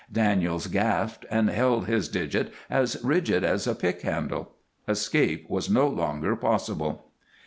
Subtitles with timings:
[0.11, 4.53] Daniels gasped and held his digit as rigid as a pick handle.
[4.87, 7.11] Escape was no longer possible.